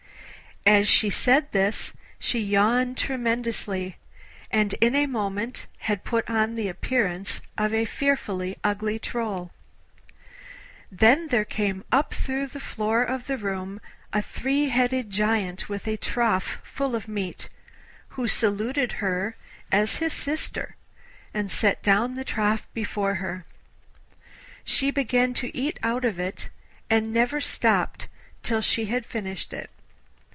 As 0.63 0.87
she 0.87 1.09
said 1.09 1.51
this 1.53 1.91
she 2.19 2.39
yawned 2.39 2.95
tremendously, 2.95 3.97
and 4.51 4.73
in 4.75 4.93
a 4.93 5.07
moment 5.07 5.65
had 5.79 6.03
put 6.03 6.29
on 6.29 6.53
the 6.53 6.67
appearance 6.67 7.41
of 7.57 7.73
a 7.73 7.83
fearfully 7.85 8.55
ugly 8.63 8.99
troll. 8.99 9.49
Then 10.91 11.29
there 11.29 11.45
came 11.45 11.83
up 11.91 12.13
through 12.13 12.45
the 12.45 12.59
floor 12.59 13.01
of 13.01 13.25
the 13.25 13.39
room 13.39 13.81
a 14.13 14.21
three 14.21 14.69
headed 14.69 15.09
Giant 15.09 15.67
with 15.67 15.87
a 15.87 15.97
trough 15.97 16.59
full 16.63 16.95
of 16.95 17.07
meat, 17.07 17.49
who 18.09 18.27
saluted 18.27 18.93
her 19.03 19.35
as 19.71 19.95
his 19.95 20.13
sister 20.13 20.75
and 21.33 21.49
set 21.49 21.81
down 21.81 22.13
the 22.13 22.23
trough 22.23 22.71
before 22.75 23.15
her. 23.15 23.45
She 24.63 24.91
began 24.91 25.33
to 25.33 25.57
eat 25.57 25.79
out 25.81 26.05
of 26.05 26.19
it, 26.19 26.49
and 26.87 27.11
never 27.11 27.41
stopped 27.41 28.07
till 28.43 28.61
she 28.61 28.85
had 28.85 29.07
finished 29.07 29.53
it. 29.53 29.71